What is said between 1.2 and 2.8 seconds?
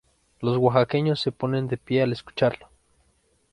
se ponen de pie al escucharlo.